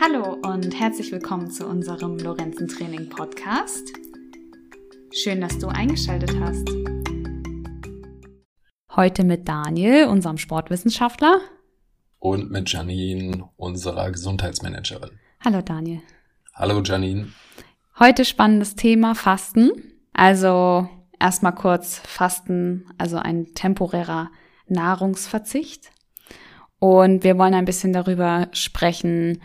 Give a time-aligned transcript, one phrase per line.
[0.00, 3.92] Hallo und herzlich willkommen zu unserem Lorenzen Training Podcast.
[5.12, 6.68] Schön, dass du eingeschaltet hast.
[8.94, 11.40] Heute mit Daniel, unserem Sportwissenschaftler.
[12.20, 15.18] Und mit Janine, unserer Gesundheitsmanagerin.
[15.44, 16.02] Hallo Daniel.
[16.54, 17.32] Hallo Janine.
[17.98, 19.72] Heute spannendes Thema Fasten.
[20.12, 24.30] Also erstmal kurz Fasten, also ein temporärer
[24.68, 25.90] Nahrungsverzicht.
[26.78, 29.40] Und wir wollen ein bisschen darüber sprechen,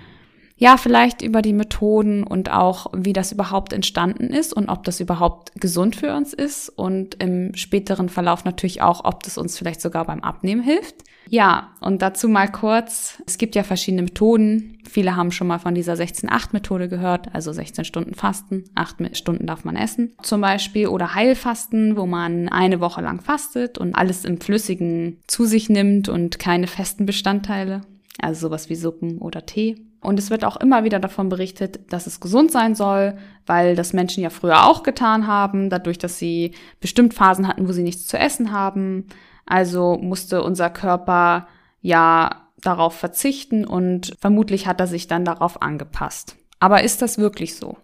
[0.64, 5.02] ja, vielleicht über die Methoden und auch, wie das überhaupt entstanden ist und ob das
[5.02, 9.82] überhaupt gesund für uns ist und im späteren Verlauf natürlich auch, ob das uns vielleicht
[9.82, 11.04] sogar beim Abnehmen hilft.
[11.28, 14.78] Ja, und dazu mal kurz, es gibt ja verschiedene Methoden.
[14.90, 19.66] Viele haben schon mal von dieser 16-8-Methode gehört, also 16 Stunden Fasten, 8 Stunden darf
[19.66, 24.40] man essen zum Beispiel, oder Heilfasten, wo man eine Woche lang fastet und alles im
[24.40, 27.82] Flüssigen zu sich nimmt und keine festen Bestandteile,
[28.22, 29.76] also sowas wie Suppen oder Tee.
[30.04, 33.94] Und es wird auch immer wieder davon berichtet, dass es gesund sein soll, weil das
[33.94, 38.08] Menschen ja früher auch getan haben, dadurch, dass sie bestimmt Phasen hatten, wo sie nichts
[38.08, 39.08] zu essen haben.
[39.46, 41.48] Also musste unser Körper
[41.82, 46.38] ja darauf verzichten und vermutlich hat er sich dann darauf angepasst.
[46.60, 47.78] Aber ist das wirklich so?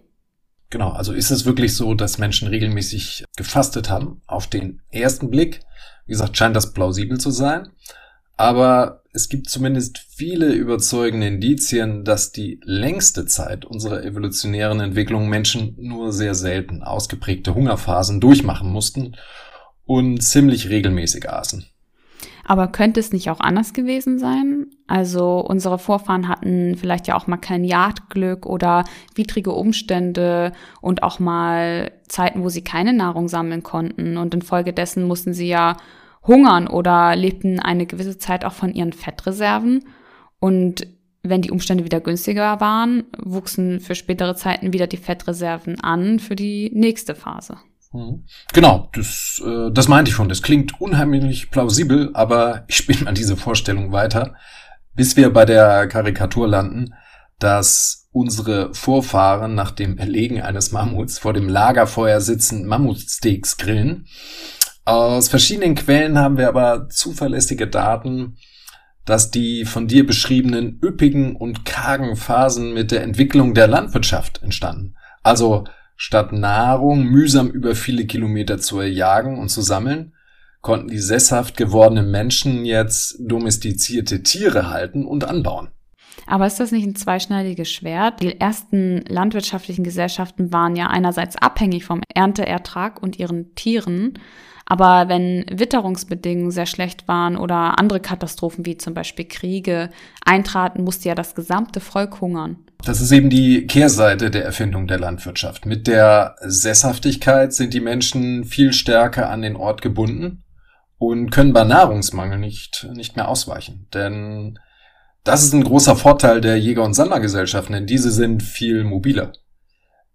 [0.70, 4.22] Genau, also ist es wirklich so, dass Menschen regelmäßig gefastet haben?
[4.28, 5.62] Auf den ersten Blick,
[6.06, 7.70] wie gesagt, scheint das plausibel zu sein.
[8.40, 15.76] Aber es gibt zumindest viele überzeugende Indizien, dass die längste Zeit unserer evolutionären Entwicklung Menschen
[15.78, 19.18] nur sehr selten ausgeprägte Hungerphasen durchmachen mussten
[19.84, 21.66] und ziemlich regelmäßig aßen.
[22.46, 24.68] Aber könnte es nicht auch anders gewesen sein?
[24.88, 31.20] Also unsere Vorfahren hatten vielleicht ja auch mal kein Jagdglück oder widrige Umstände und auch
[31.20, 35.76] mal Zeiten, wo sie keine Nahrung sammeln konnten und infolgedessen mussten sie ja
[36.26, 39.86] hungern oder lebten eine gewisse Zeit auch von ihren Fettreserven.
[40.40, 40.88] Und
[41.24, 46.36] wenn die Umstände wieder günstiger waren, wuchsen für spätere Zeiten wieder die Fettreserven an für
[46.36, 47.58] die nächste Phase.
[47.92, 48.26] Mhm.
[48.54, 50.30] Genau, das, äh, das meinte ich schon.
[50.30, 54.36] Das klingt unheimlich plausibel, aber ich spinne mal diese Vorstellung weiter,
[54.96, 56.94] bis wir bei der Karikatur landen,
[57.40, 64.08] dass unsere Vorfahren nach dem Erlegen eines Mammuts vor dem Lagerfeuer sitzen Mammutsteaks grillen
[64.86, 68.38] aus verschiedenen Quellen haben wir aber zuverlässige Daten,
[69.06, 74.96] dass die von dir beschriebenen üppigen und kargen Phasen mit der Entwicklung der Landwirtschaft entstanden.
[75.24, 80.14] Also statt Nahrung mühsam über viele Kilometer zu erjagen und zu sammeln,
[80.62, 85.70] konnten die sesshaft gewordenen Menschen jetzt domestizierte Tiere halten und anbauen.
[86.28, 88.22] Aber ist das nicht ein zweischneidiges Schwert?
[88.22, 94.20] Die ersten landwirtschaftlichen Gesellschaften waren ja einerseits abhängig vom Ernteertrag und ihren Tieren,
[94.70, 99.90] aber wenn Witterungsbedingungen sehr schlecht waren oder andere Katastrophen wie zum Beispiel Kriege
[100.24, 102.58] eintraten, musste ja das gesamte Volk hungern.
[102.86, 105.66] Das ist eben die Kehrseite der Erfindung der Landwirtschaft.
[105.66, 110.44] Mit der Sesshaftigkeit sind die Menschen viel stärker an den Ort gebunden
[111.00, 113.88] und können bei Nahrungsmangel nicht, nicht mehr ausweichen.
[113.92, 114.60] Denn
[115.24, 119.34] das ist ein großer Vorteil der Jäger- und Sammlergesellschaften, denn diese sind viel mobiler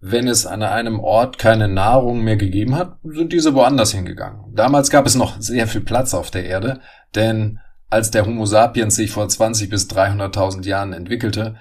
[0.06, 4.52] wenn es an einem Ort keine Nahrung mehr gegeben hat, sind diese woanders hingegangen.
[4.54, 6.80] Damals gab es noch sehr viel Platz auf der Erde,
[7.14, 11.56] denn als der Homo sapiens sich vor 20 bis 300.000 Jahren entwickelte,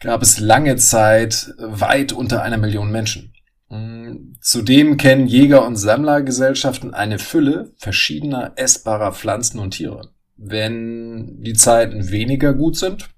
[0.00, 3.32] gab es lange Zeit weit unter einer Million Menschen.
[3.70, 10.10] Hm, zudem kennen Jäger- und Sammlergesellschaften eine Fülle verschiedener essbarer Pflanzen und Tiere.
[10.36, 13.08] Wenn die Zeiten weniger gut sind,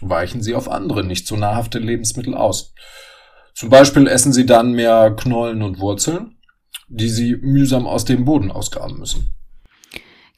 [0.00, 2.74] weichen sie auf andere, nicht so nahrhafte Lebensmittel aus.
[3.58, 6.36] Zum Beispiel essen sie dann mehr Knollen und Wurzeln,
[6.86, 9.32] die sie mühsam aus dem Boden ausgraben müssen.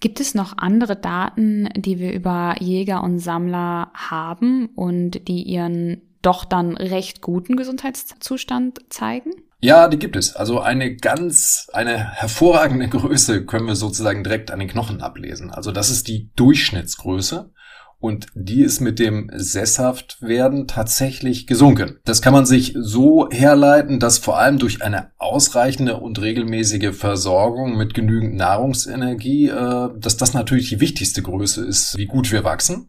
[0.00, 6.00] Gibt es noch andere Daten, die wir über Jäger und Sammler haben und die ihren
[6.22, 9.32] doch dann recht guten Gesundheitszustand zeigen?
[9.60, 10.34] Ja, die gibt es.
[10.34, 15.50] Also eine ganz, eine hervorragende Größe können wir sozusagen direkt an den Knochen ablesen.
[15.50, 17.53] Also das ist die Durchschnittsgröße
[18.00, 21.98] und die ist mit dem Sesshaftwerden tatsächlich gesunken.
[22.04, 27.76] Das kann man sich so herleiten, dass vor allem durch eine ausreichende und regelmäßige Versorgung
[27.76, 32.88] mit genügend Nahrungsenergie, äh, dass das natürlich die wichtigste Größe ist, wie gut wir wachsen.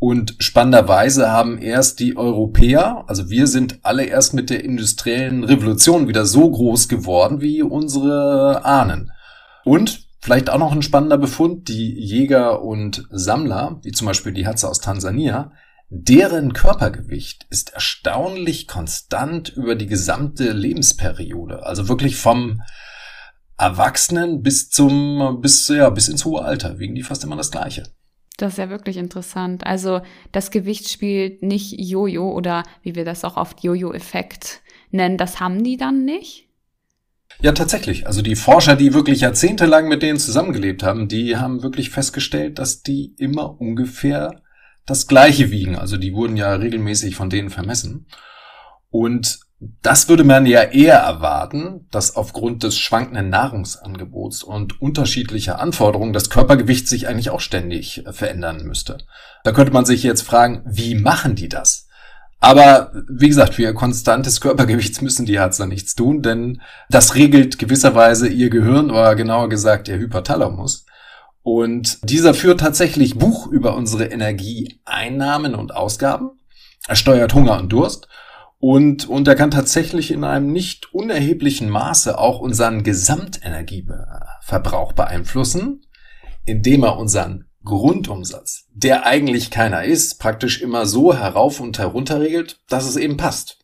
[0.00, 6.08] Und spannenderweise haben erst die Europäer, also wir sind alle erst mit der industriellen Revolution
[6.08, 9.12] wieder so groß geworden wie unsere Ahnen.
[9.62, 14.46] Und Vielleicht auch noch ein spannender Befund, die Jäger und Sammler, wie zum Beispiel die
[14.46, 15.52] Hatze aus Tansania,
[15.88, 21.64] deren Körpergewicht ist erstaunlich konstant über die gesamte Lebensperiode.
[21.64, 22.62] Also wirklich vom
[23.56, 27.84] Erwachsenen bis zum, bis, ja, bis ins hohe Alter, wiegen die fast immer das Gleiche.
[28.36, 29.66] Das ist ja wirklich interessant.
[29.66, 30.00] Also
[30.32, 35.18] das Gewicht spielt nicht Jojo oder wie wir das auch oft Jojo-Effekt nennen.
[35.18, 36.49] Das haben die dann nicht?
[37.42, 38.06] Ja, tatsächlich.
[38.06, 42.82] Also die Forscher, die wirklich jahrzehntelang mit denen zusammengelebt haben, die haben wirklich festgestellt, dass
[42.82, 44.42] die immer ungefähr
[44.84, 45.76] das Gleiche wiegen.
[45.76, 48.06] Also die wurden ja regelmäßig von denen vermessen.
[48.90, 49.40] Und
[49.82, 56.30] das würde man ja eher erwarten, dass aufgrund des schwankenden Nahrungsangebots und unterschiedlicher Anforderungen das
[56.30, 58.98] Körpergewicht sich eigentlich auch ständig verändern müsste.
[59.44, 61.88] Da könnte man sich jetzt fragen, wie machen die das?
[62.40, 67.58] Aber wie gesagt, für ihr konstantes Körpergewicht müssen die Harzer nichts tun, denn das regelt
[67.58, 70.86] gewisserweise ihr Gehirn oder genauer gesagt ihr Hypothalamus.
[71.42, 76.30] Und dieser führt tatsächlich Buch über unsere Energieeinnahmen und Ausgaben.
[76.88, 78.08] Er steuert Hunger und Durst
[78.58, 85.82] und, und er kann tatsächlich in einem nicht unerheblichen Maße auch unseren Gesamtenergieverbrauch beeinflussen,
[86.46, 92.58] indem er unseren Grundumsatz, der eigentlich keiner ist, praktisch immer so herauf und herunter regelt,
[92.68, 93.58] dass es eben passt.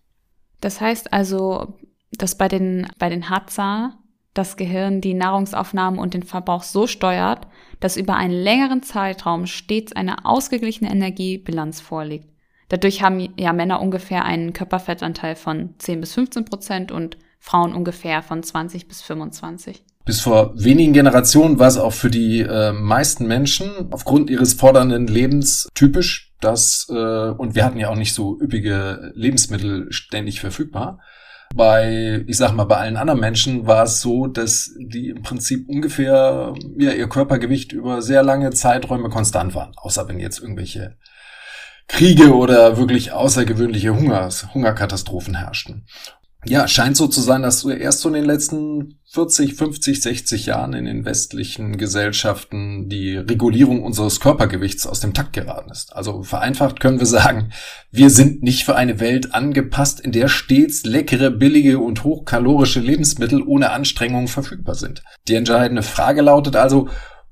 [0.60, 1.78] Das heißt also,
[2.12, 3.98] dass bei den, bei den Hatza
[4.34, 7.46] das Gehirn die Nahrungsaufnahmen und den Verbrauch so steuert,
[7.80, 12.28] dass über einen längeren Zeitraum stets eine ausgeglichene Energiebilanz vorliegt.
[12.68, 18.22] Dadurch haben ja Männer ungefähr einen Körperfettanteil von 10 bis 15 Prozent und Frauen ungefähr
[18.22, 19.82] von 20 bis 25.
[20.06, 25.08] Bis vor wenigen Generationen war es auch für die äh, meisten Menschen aufgrund ihres fordernden
[25.08, 31.00] Lebens typisch, dass, äh, und wir hatten ja auch nicht so üppige Lebensmittel ständig verfügbar.
[31.56, 35.68] Bei, ich sag mal, bei allen anderen Menschen war es so, dass die im Prinzip
[35.68, 39.72] ungefähr ja, ihr Körpergewicht über sehr lange Zeiträume konstant waren.
[39.74, 40.96] Außer wenn jetzt irgendwelche
[41.88, 45.84] Kriege oder wirklich außergewöhnliche Hungers, Hungerkatastrophen herrschten.
[46.48, 50.74] Ja, scheint so zu sein, dass erst so in den letzten 40, 50, 60 Jahren
[50.74, 55.94] in den westlichen Gesellschaften die Regulierung unseres Körpergewichts aus dem Takt geraten ist.
[55.96, 57.52] Also vereinfacht können wir sagen,
[57.90, 63.42] wir sind nicht für eine Welt angepasst, in der stets leckere, billige und hochkalorische Lebensmittel
[63.42, 65.02] ohne Anstrengung verfügbar sind.
[65.28, 66.88] Die entscheidende Frage lautet also,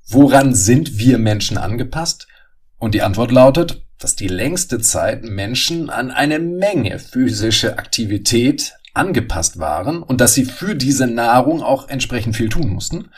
[0.08, 2.26] woran sind wir Menschen angepasst?
[2.78, 9.58] Und die Antwort lautet, dass die längste Zeit Menschen an eine Menge physische Aktivität angepasst
[9.58, 13.10] waren und dass sie für diese Nahrung auch entsprechend viel tun mussten.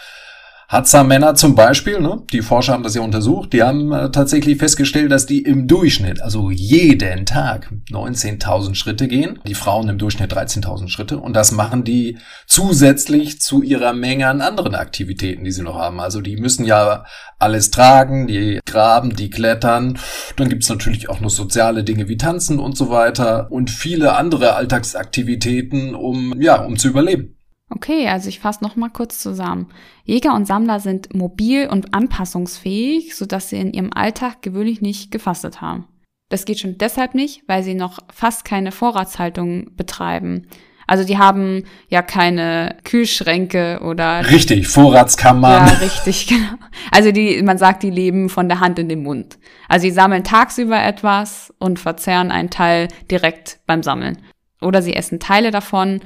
[0.68, 5.12] Hatza-Männer zum Beispiel, ne, die Forscher haben das ja untersucht, die haben äh, tatsächlich festgestellt,
[5.12, 10.88] dass die im Durchschnitt, also jeden Tag 19.000 Schritte gehen, die Frauen im Durchschnitt 13.000
[10.88, 15.78] Schritte und das machen die zusätzlich zu ihrer Menge an anderen Aktivitäten, die sie noch
[15.78, 16.00] haben.
[16.00, 17.04] Also die müssen ja
[17.38, 19.98] alles tragen, die graben, die klettern,
[20.34, 24.54] dann gibt's natürlich auch noch soziale Dinge wie Tanzen und so weiter und viele andere
[24.54, 27.35] Alltagsaktivitäten, um, ja, um zu überleben.
[27.68, 29.68] Okay, also ich fasse noch mal kurz zusammen.
[30.04, 35.60] Jäger und Sammler sind mobil und anpassungsfähig, sodass sie in ihrem Alltag gewöhnlich nicht gefastet
[35.60, 35.86] haben.
[36.28, 40.46] Das geht schon deshalb nicht, weil sie noch fast keine Vorratshaltung betreiben.
[40.88, 45.66] Also die haben ja keine Kühlschränke oder richtig Vorratskammern.
[45.66, 46.54] Ja, richtig, genau.
[46.92, 49.38] Also die, man sagt, die leben von der Hand in den Mund.
[49.68, 54.18] Also sie sammeln tagsüber etwas und verzehren einen Teil direkt beim Sammeln.
[54.60, 56.00] Oder sie essen Teile davon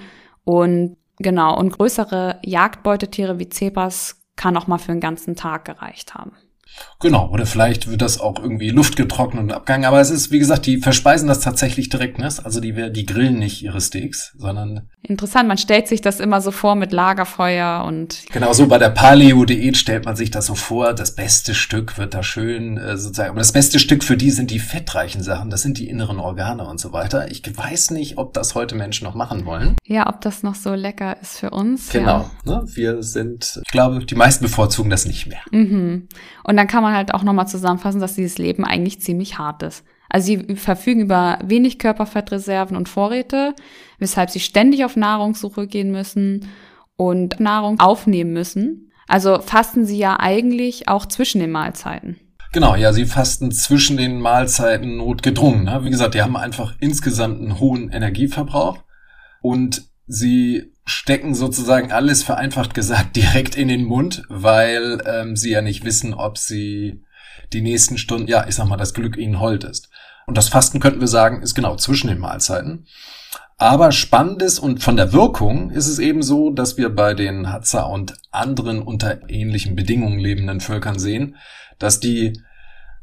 [0.45, 6.15] und Genau, und größere Jagdbeutetiere wie Zebras kann auch mal für einen ganzen Tag gereicht
[6.15, 6.33] haben.
[7.01, 9.87] Genau, oder vielleicht wird das auch irgendwie luftgetrocknet und abgegangen.
[9.87, 12.19] Aber es ist, wie gesagt, die verspeisen das tatsächlich direkt.
[12.19, 12.29] Ne?
[12.45, 14.89] Also die, die grillen nicht ihre Steaks, sondern.
[15.03, 18.25] Interessant, man stellt sich das immer so vor mit Lagerfeuer und.
[18.33, 20.93] Genau, so bei der Paleo-Diät stellt man sich das so vor.
[20.93, 23.31] Das beste Stück wird da schön äh, sozusagen.
[23.31, 25.49] Aber das beste Stück für die sind die fettreichen Sachen.
[25.49, 27.31] Das sind die inneren Organe und so weiter.
[27.31, 29.77] Ich weiß nicht, ob das heute Menschen noch machen wollen.
[29.87, 31.89] Ja, ob das noch so lecker ist für uns.
[31.89, 32.31] Genau.
[32.45, 32.61] Ja.
[32.61, 32.65] Ne?
[32.75, 35.41] Wir sind, ich glaube, die meisten bevorzugen das nicht mehr.
[35.51, 36.09] Mhm.
[36.45, 39.83] Und dann kann man halt auch nochmal zusammenfassen, dass dieses Leben eigentlich ziemlich hart ist.
[40.11, 43.55] Also sie verfügen über wenig Körperfettreserven und Vorräte,
[43.99, 46.49] weshalb sie ständig auf Nahrungssuche gehen müssen
[46.97, 48.93] und Nahrung aufnehmen müssen.
[49.09, 52.21] Also fasten sie ja eigentlich auch zwischen den Mahlzeiten.
[52.53, 55.65] Genau, ja, sie fasten zwischen den Mahlzeiten notgedrungen.
[55.65, 55.81] Ne?
[55.85, 58.85] Wie gesagt, die haben einfach insgesamt einen hohen Energieverbrauch
[59.41, 65.63] und sie stecken sozusagen alles vereinfacht gesagt direkt in den Mund, weil ähm, sie ja
[65.63, 67.05] nicht wissen, ob sie
[67.53, 69.89] die nächsten Stunden, ja, ich sag mal, das Glück ihnen hold ist.
[70.27, 72.87] Und das Fasten könnten wir sagen, ist genau zwischen den Mahlzeiten.
[73.57, 77.53] Aber spannend ist und von der Wirkung ist es eben so, dass wir bei den
[77.53, 81.37] Hatza und anderen unter ähnlichen Bedingungen lebenden Völkern sehen,
[81.79, 82.41] dass die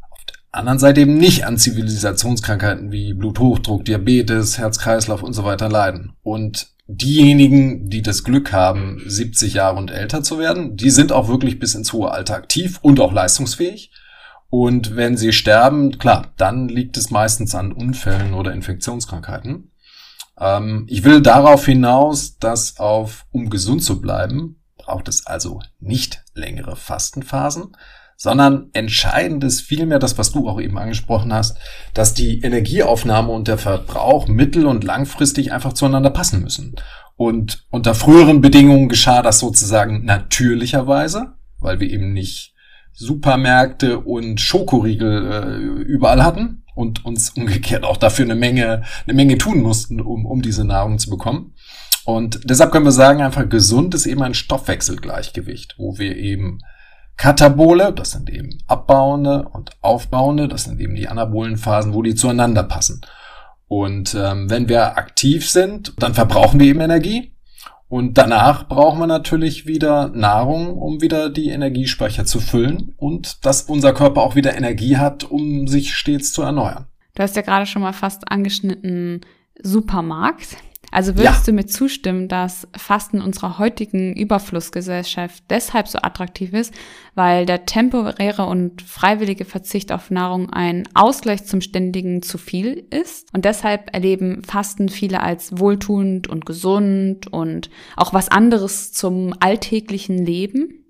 [0.10, 5.70] auf der anderen Seite eben nicht an Zivilisationskrankheiten wie Bluthochdruck, Diabetes, Herz-Kreislauf und so weiter
[5.70, 6.14] leiden.
[6.24, 11.28] Und diejenigen, die das Glück haben, 70 Jahre und älter zu werden, die sind auch
[11.28, 13.92] wirklich bis ins hohe Alter aktiv und auch leistungsfähig.
[14.50, 19.72] Und wenn sie sterben, klar, dann liegt es meistens an Unfällen oder Infektionskrankheiten.
[20.40, 26.24] Ähm, ich will darauf hinaus, dass auf, um gesund zu bleiben, braucht es also nicht
[26.34, 27.76] längere Fastenphasen,
[28.18, 31.58] sondern entscheidend ist vielmehr das, was du auch eben angesprochen hast,
[31.94, 36.76] dass die Energieaufnahme und der Verbrauch mittel- und langfristig einfach zueinander passen müssen.
[37.16, 42.54] Und unter früheren Bedingungen geschah das sozusagen natürlicherweise, weil wir eben nicht
[42.94, 49.38] Supermärkte und Schokoriegel äh, überall hatten und uns umgekehrt auch dafür eine Menge, eine Menge
[49.38, 51.54] tun mussten, um, um diese Nahrung zu bekommen.
[52.06, 56.60] Und deshalb können wir sagen, einfach gesund ist eben ein Stoffwechselgleichgewicht, wo wir eben
[57.18, 62.16] Katabole, das sind eben abbauende und aufbauende, das sind eben die anabolen Phasen, wo die
[62.16, 63.02] zueinander passen.
[63.68, 67.34] Und ähm, wenn wir aktiv sind, dann verbrauchen wir eben Energie.
[67.90, 73.64] Und danach brauchen wir natürlich wieder Nahrung, um wieder die Energiespeicher zu füllen und dass
[73.64, 76.88] unser Körper auch wieder Energie hat, um sich stets zu erneuern.
[77.16, 79.22] Du hast ja gerade schon mal fast angeschnitten
[79.64, 80.58] Supermarkt.
[80.92, 81.44] Also würdest ja.
[81.46, 86.74] du mir zustimmen, dass Fasten unserer heutigen Überflussgesellschaft deshalb so attraktiv ist,
[87.14, 93.34] weil der temporäre und freiwillige Verzicht auf Nahrung ein Ausgleich zum ständigen zu viel ist?
[93.34, 100.26] Und deshalb erleben Fasten viele als wohltuend und gesund und auch was anderes zum alltäglichen
[100.26, 100.86] Leben?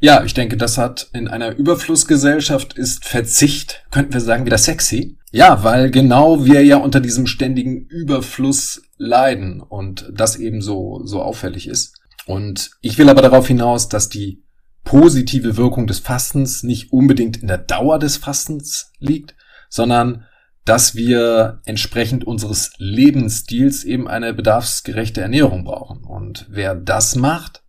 [0.00, 5.18] Ja, ich denke, das hat in einer Überflussgesellschaft ist Verzicht, könnten wir sagen, wieder sexy.
[5.30, 11.22] Ja, weil genau wir ja unter diesem ständigen Überfluss leiden und das eben so, so
[11.22, 12.00] auffällig ist.
[12.26, 14.42] Und ich will aber darauf hinaus, dass die
[14.84, 19.34] positive Wirkung des Fastens nicht unbedingt in der Dauer des Fastens liegt,
[19.68, 20.24] sondern
[20.64, 26.04] dass wir entsprechend unseres Lebensstils eben eine bedarfsgerechte Ernährung brauchen.
[26.04, 27.62] Und wer das macht,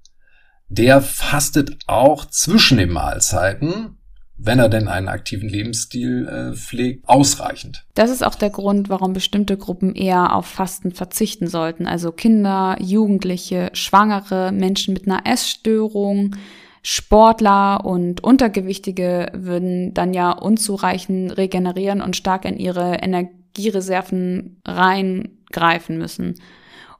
[0.71, 3.97] der fastet auch zwischen den Mahlzeiten
[4.43, 7.85] wenn er denn einen aktiven Lebensstil äh, pflegt, ausreichend.
[7.93, 11.85] Das ist auch der Grund, warum bestimmte Gruppen eher auf Fasten verzichten sollten.
[11.85, 16.35] Also Kinder, Jugendliche, Schwangere, Menschen mit einer Essstörung,
[16.81, 26.39] Sportler und Untergewichtige würden dann ja unzureichend regenerieren und stark in ihre Energiereserven reingreifen müssen.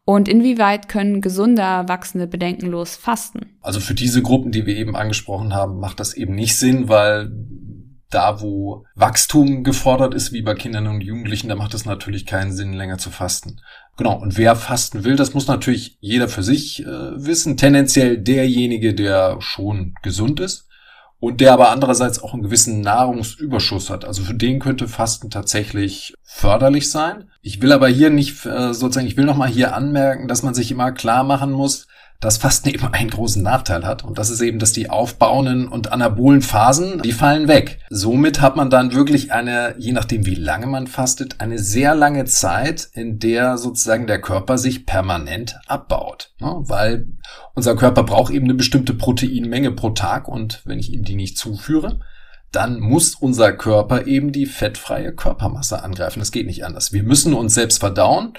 [0.06, 3.58] Und inwieweit können gesunde Erwachsene bedenkenlos fasten?
[3.62, 7.32] Also für diese Gruppen, die wir eben angesprochen haben, macht das eben nicht Sinn, weil
[8.10, 12.52] da, wo Wachstum gefordert ist, wie bei Kindern und Jugendlichen, da macht es natürlich keinen
[12.52, 13.62] Sinn, länger zu fasten.
[13.96, 17.56] Genau, und wer fasten will, das muss natürlich jeder für sich äh, wissen.
[17.56, 20.68] Tendenziell derjenige, der schon gesund ist
[21.22, 24.06] und der aber andererseits auch einen gewissen Nahrungsüberschuss hat.
[24.06, 27.30] Also für den könnte Fasten tatsächlich förderlich sein.
[27.44, 30.72] Ich will aber hier nicht äh, sozusagen, ich will nochmal hier anmerken, dass man sich
[30.72, 31.86] immer klar machen muss,
[32.22, 34.04] dass Fasten eben einen großen Nachteil hat.
[34.06, 37.80] Und das ist eben, dass die aufbauenden und anabolen Phasen, die fallen weg.
[37.90, 42.26] Somit hat man dann wirklich eine, je nachdem wie lange man fastet, eine sehr lange
[42.26, 46.32] Zeit, in der sozusagen der Körper sich permanent abbaut.
[46.40, 46.54] Ne?
[46.60, 47.08] Weil
[47.56, 51.38] unser Körper braucht eben eine bestimmte Proteinmenge pro Tag und wenn ich ihm die nicht
[51.38, 52.00] zuführe,
[52.52, 56.20] dann muss unser Körper eben die fettfreie Körpermasse angreifen.
[56.20, 56.92] Das geht nicht anders.
[56.92, 58.34] Wir müssen uns selbst verdauen.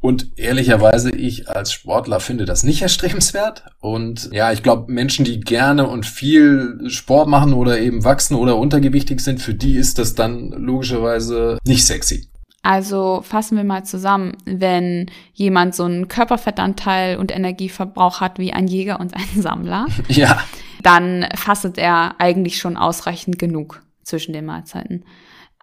[0.00, 3.64] Und ehrlicherweise, ich als Sportler finde das nicht erstrebenswert.
[3.80, 8.56] Und ja, ich glaube, Menschen, die gerne und viel Sport machen oder eben wachsen oder
[8.56, 12.28] untergewichtig sind, für die ist das dann logischerweise nicht sexy.
[12.62, 18.68] Also fassen wir mal zusammen, wenn jemand so einen Körperfettanteil und Energieverbrauch hat wie ein
[18.68, 20.38] Jäger und ein Sammler, ja
[20.82, 25.04] dann fastet er eigentlich schon ausreichend genug zwischen den Mahlzeiten.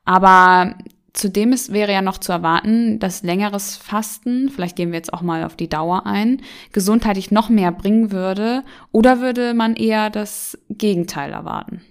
[0.05, 0.75] Aber
[1.13, 5.21] zudem ist, wäre ja noch zu erwarten, dass längeres Fasten, vielleicht gehen wir jetzt auch
[5.21, 6.41] mal auf die Dauer ein,
[6.71, 11.81] gesundheitlich noch mehr bringen würde oder würde man eher das Gegenteil erwarten?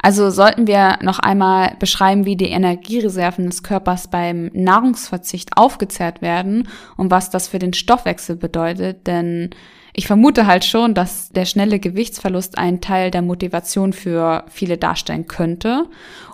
[0.00, 6.68] Also sollten wir noch einmal beschreiben, wie die Energiereserven des Körpers beim Nahrungsverzicht aufgezehrt werden
[6.96, 9.50] und was das für den Stoffwechsel bedeutet, denn
[9.98, 15.26] ich vermute halt schon, dass der schnelle Gewichtsverlust einen Teil der Motivation für viele darstellen
[15.26, 15.86] könnte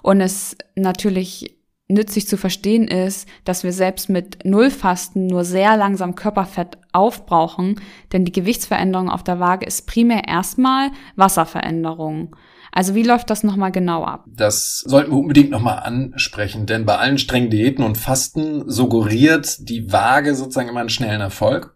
[0.02, 1.56] und es natürlich
[1.88, 7.80] nützlich zu verstehen ist, dass wir selbst mit Nullfasten nur sehr langsam Körperfett aufbrauchen,
[8.12, 12.36] denn die Gewichtsveränderung auf der Waage ist primär erstmal Wasserveränderung.
[12.70, 14.26] Also wie läuft das nochmal genau ab?
[14.26, 19.90] Das sollten wir unbedingt nochmal ansprechen, denn bei allen strengen Diäten und Fasten suggeriert die
[19.90, 21.74] Waage sozusagen immer einen schnellen Erfolg.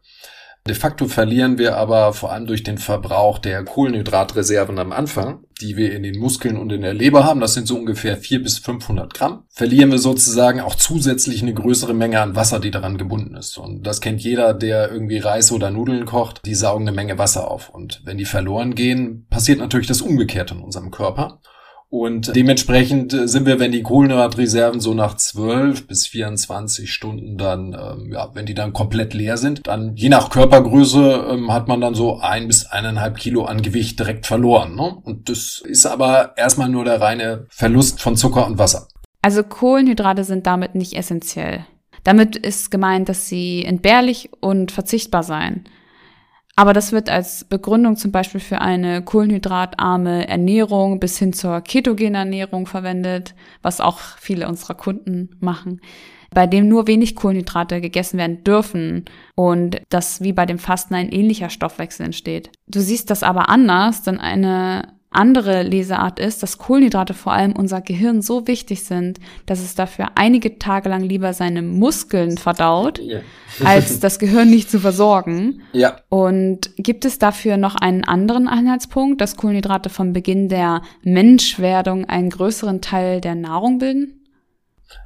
[0.69, 5.79] De facto verlieren wir aber vor allem durch den Verbrauch der Kohlenhydratreserven am Anfang, die
[5.79, 8.59] wir in den Muskeln und in der Leber haben, das sind so ungefähr 400 bis
[8.59, 13.35] 500 Gramm, verlieren wir sozusagen auch zusätzlich eine größere Menge an Wasser, die daran gebunden
[13.35, 13.57] ist.
[13.57, 17.51] Und das kennt jeder, der irgendwie Reis oder Nudeln kocht, die saugen eine Menge Wasser
[17.51, 17.71] auf.
[17.71, 21.41] Und wenn die verloren gehen, passiert natürlich das Umgekehrte in unserem Körper.
[21.91, 28.13] Und dementsprechend sind wir, wenn die Kohlenhydratreserven so nach 12 bis 24 Stunden dann, ähm,
[28.13, 31.95] ja, wenn die dann komplett leer sind, dann je nach Körpergröße ähm, hat man dann
[31.95, 34.75] so ein bis eineinhalb Kilo an Gewicht direkt verloren.
[34.75, 34.97] Ne?
[35.03, 38.89] Und das ist aber erstmal nur der reine Verlust von Zucker und Wasser.
[39.23, 41.65] Also Kohlenhydrate sind damit nicht essentiell.
[42.05, 45.65] Damit ist gemeint, dass sie entbehrlich und verzichtbar seien.
[46.59, 52.17] Aber das wird als Begründung zum Beispiel für eine kohlenhydratarme Ernährung bis hin zur ketogenen
[52.17, 55.81] Ernährung verwendet, was auch viele unserer Kunden machen,
[56.35, 59.05] bei dem nur wenig Kohlenhydrate gegessen werden dürfen
[59.37, 62.51] und dass wie bei dem Fasten ein ähnlicher Stoffwechsel entsteht.
[62.67, 67.81] Du siehst das aber anders, denn eine andere Leseart ist, dass Kohlenhydrate vor allem unser
[67.81, 73.21] Gehirn so wichtig sind, dass es dafür einige Tage lang lieber seine Muskeln verdaut, ja.
[73.65, 75.63] als das Gehirn nicht zu versorgen.
[75.73, 76.01] Ja.
[76.11, 82.31] Und gibt es dafür noch einen anderen Anhaltspunkt, dass Kohlenhydrate vom Beginn der Menschwerdung einen
[82.31, 84.15] größeren Teil der Nahrung bilden?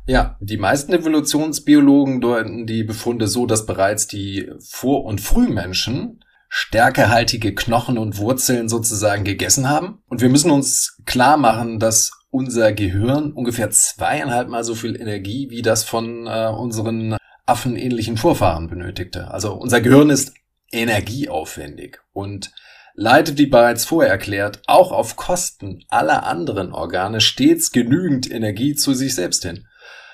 [0.06, 6.20] Ja, die meisten Evolutionsbiologen deuten die Befunde so, dass bereits die Vor- und Frühmenschen
[6.54, 10.02] stärkehaltige Knochen und Wurzeln sozusagen gegessen haben.
[10.06, 15.48] Und wir müssen uns klar machen, dass unser Gehirn ungefähr zweieinhalb Mal so viel Energie
[15.48, 17.16] wie das von äh, unseren
[17.46, 19.30] affenähnlichen Vorfahren benötigte.
[19.30, 20.34] Also unser Gehirn ist
[20.70, 22.52] energieaufwendig und
[22.92, 28.92] leitet, wie bereits vorher erklärt, auch auf Kosten aller anderen Organe stets genügend Energie zu
[28.92, 29.66] sich selbst hin.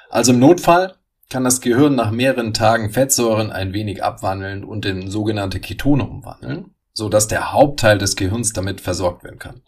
[0.08, 0.94] Also im Notfall
[1.28, 6.74] kann das Gehirn nach mehreren Tagen Fettsäuren ein wenig abwandeln und in sogenannte Ketone umwandeln,
[6.92, 9.62] so dass der Hauptteil des Gehirns damit versorgt werden kann.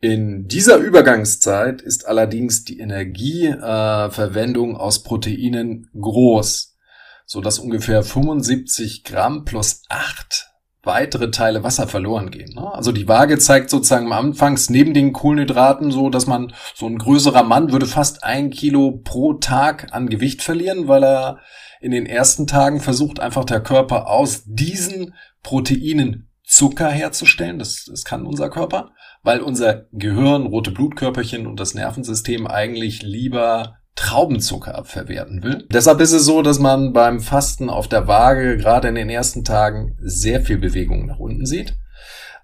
[0.00, 6.76] In dieser Übergangszeit ist allerdings die Energieverwendung äh, aus Proteinen groß,
[7.24, 10.51] so dass ungefähr 75 Gramm plus 8
[10.84, 12.54] weitere Teile Wasser verloren gehen.
[12.54, 12.74] Ne?
[12.74, 16.98] Also die Waage zeigt sozusagen am Anfangs neben den Kohlenhydraten so, dass man so ein
[16.98, 21.38] größerer Mann würde fast ein Kilo pro Tag an Gewicht verlieren, weil er
[21.80, 27.58] in den ersten Tagen versucht einfach der Körper aus diesen Proteinen Zucker herzustellen.
[27.58, 28.90] Das, das kann unser Körper,
[29.22, 35.64] weil unser Gehirn, rote Blutkörperchen und das Nervensystem eigentlich lieber Traubenzucker verwerten will.
[35.70, 39.44] Deshalb ist es so, dass man beim Fasten auf der Waage gerade in den ersten
[39.44, 41.78] Tagen sehr viel Bewegung nach unten sieht.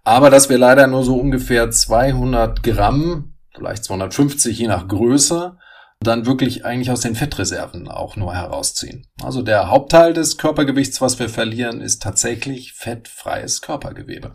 [0.05, 5.57] Aber dass wir leider nur so ungefähr 200 Gramm, vielleicht 250 je nach Größe,
[5.99, 9.09] dann wirklich eigentlich aus den Fettreserven auch nur herausziehen.
[9.21, 14.33] Also der Hauptteil des Körpergewichts, was wir verlieren, ist tatsächlich fettfreies Körpergewebe.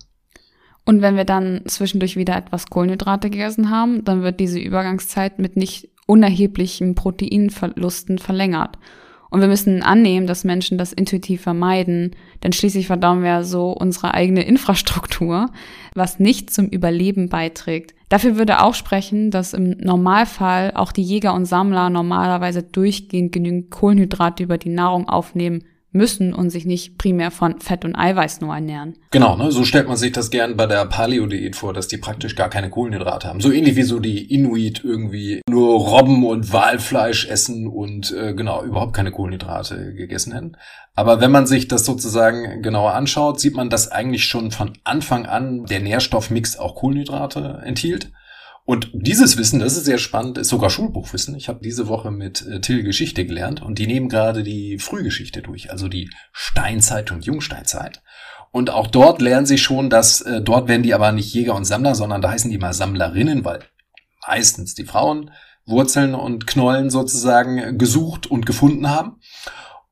[0.83, 5.55] Und wenn wir dann zwischendurch wieder etwas Kohlenhydrate gegessen haben, dann wird diese Übergangszeit mit
[5.55, 8.77] nicht unerheblichen Proteinverlusten verlängert.
[9.29, 12.11] Und wir müssen annehmen, dass Menschen das intuitiv vermeiden,
[12.43, 15.49] denn schließlich verdauen wir so unsere eigene Infrastruktur,
[15.95, 17.95] was nicht zum Überleben beiträgt.
[18.09, 23.71] Dafür würde auch sprechen, dass im Normalfall auch die Jäger und Sammler normalerweise durchgehend genügend
[23.71, 25.63] Kohlenhydrate über die Nahrung aufnehmen
[25.93, 28.97] müssen und sich nicht primär von Fett und Eiweiß nur ernähren.
[29.11, 29.51] Genau, ne?
[29.51, 32.69] so stellt man sich das gern bei der Paleo-Diät vor, dass die praktisch gar keine
[32.69, 33.39] Kohlenhydrate haben.
[33.39, 38.63] So ähnlich wie so die Inuit irgendwie nur Robben und Walfleisch essen und äh, genau
[38.63, 40.57] überhaupt keine Kohlenhydrate gegessen hätten.
[40.95, 45.25] Aber wenn man sich das sozusagen genauer anschaut, sieht man, dass eigentlich schon von Anfang
[45.25, 48.11] an der Nährstoffmix auch Kohlenhydrate enthielt.
[48.65, 51.35] Und dieses Wissen, das ist sehr spannend, ist sogar Schulbuchwissen.
[51.35, 55.41] Ich habe diese Woche mit äh, Till Geschichte gelernt und die nehmen gerade die Frühgeschichte
[55.41, 58.01] durch, also die Steinzeit und Jungsteinzeit.
[58.51, 61.65] Und auch dort lernen sie schon, dass äh, dort werden die aber nicht Jäger und
[61.65, 63.59] Sammler, sondern da heißen die mal Sammlerinnen, weil
[64.25, 65.31] meistens die Frauen
[65.65, 69.19] Wurzeln und Knollen sozusagen gesucht und gefunden haben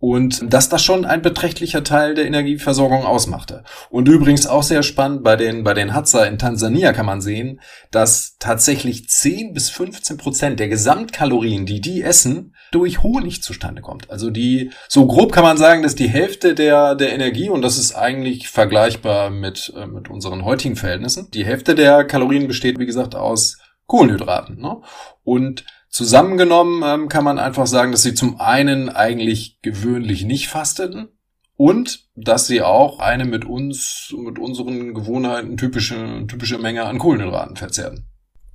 [0.02, 3.64] und dass das schon ein beträchtlicher Teil der Energieversorgung ausmachte.
[3.92, 7.62] Und übrigens auch sehr spannend, bei den, bei den Hadza in Tansania kann man sehen,
[7.92, 14.10] dass tatsächlich 10 bis 15 Prozent der Gesamtkalorien, die die essen, durch Honig zustande kommt.
[14.10, 17.78] Also die, so grob kann man sagen, dass die Hälfte der, der Energie, und das
[17.78, 22.88] ist eigentlich vergleichbar mit, äh, mit unseren heutigen Verhältnissen, die Hälfte der Kalorien besteht, wie
[22.88, 24.60] gesagt, aus Kohlenhydraten.
[24.60, 24.82] Ne?
[25.24, 31.10] Und Zusammengenommen ähm, kann man einfach sagen, dass sie zum einen eigentlich gewöhnlich nicht fasteten
[31.58, 37.58] und dass sie auch eine mit uns, mit unseren Gewohnheiten typische, typische Menge an Kohlenhydraten
[37.58, 38.06] verzehren.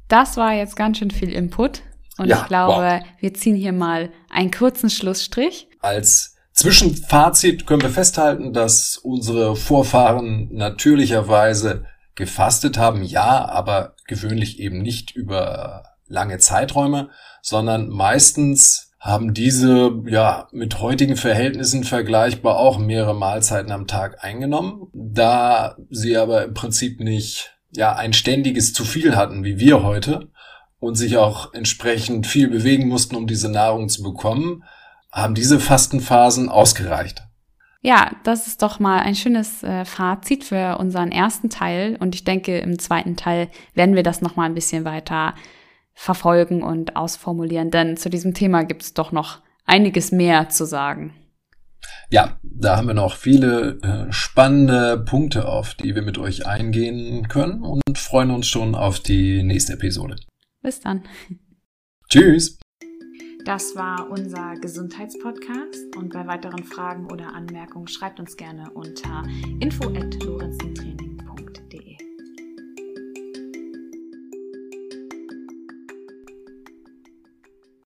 [0.09, 1.83] Das war jetzt ganz schön viel Input.
[2.17, 3.03] Und ja, ich glaube, wow.
[3.21, 5.69] wir ziehen hier mal einen kurzen Schlussstrich.
[5.81, 14.81] Als Zwischenfazit können wir festhalten, dass unsere Vorfahren natürlicherweise gefastet haben, ja, aber gewöhnlich eben
[14.81, 17.11] nicht über lange Zeiträume,
[17.43, 24.89] sondern meistens haben diese ja mit heutigen Verhältnissen vergleichbar auch mehrere Mahlzeiten am Tag eingenommen,
[24.93, 30.29] da sie aber im Prinzip nicht ja ein ständiges zu viel hatten wie wir heute,
[30.79, 34.65] und sich auch entsprechend viel bewegen mussten, um diese Nahrung zu bekommen,
[35.13, 37.23] haben diese Fastenphasen ausgereicht.
[37.83, 41.97] Ja, das ist doch mal ein schönes äh, Fazit für unseren ersten Teil.
[42.01, 45.35] Und ich denke, im zweiten Teil werden wir das noch mal ein bisschen weiter
[45.97, 51.15] verfolgen und ausformulieren, denn zu diesem Thema gibt es doch noch einiges mehr zu sagen.
[52.11, 57.29] Ja, da haben wir noch viele äh, spannende Punkte, auf die wir mit euch eingehen
[57.29, 60.17] können und freuen uns schon auf die nächste Episode.
[60.63, 61.03] Bis dann.
[62.09, 62.59] Tschüss.
[63.45, 69.23] Das war unser Gesundheitspodcast und bei weiteren Fragen oder Anmerkungen schreibt uns gerne unter
[69.61, 70.96] info@lorenzentraining